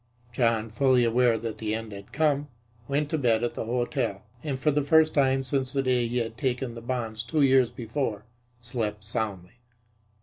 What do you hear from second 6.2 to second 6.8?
taken